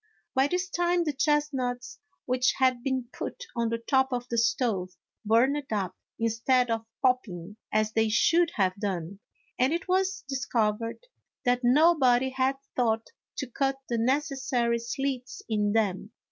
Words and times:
By 0.33 0.47
this 0.47 0.67
time, 0.67 1.03
the 1.03 1.13
chestnuts 1.13 1.99
which 2.25 2.55
had 2.57 2.81
been 2.81 3.07
put 3.13 3.43
on 3.55 3.69
the 3.69 3.77
top 3.77 4.11
of 4.11 4.27
the 4.29 4.37
stove 4.39 4.89
burned 5.23 5.63
up, 5.71 5.95
instead 6.17 6.71
of 6.71 6.87
pop 7.03 7.21
ping 7.21 7.57
as 7.71 7.91
they 7.91 8.09
should 8.09 8.49
have 8.55 8.73
done, 8.77 9.19
and 9.59 9.71
it 9.73 9.87
was 9.87 10.23
discovered 10.27 11.05
that 11.45 11.61
nobody 11.63 12.29
had 12.31 12.55
thought 12.75 13.09
to 13.37 13.45
cut 13.51 13.75
the 13.89 13.99
necessary 13.99 14.79
slits 14.79 15.43
in 15.47 15.73
them. 15.73 16.11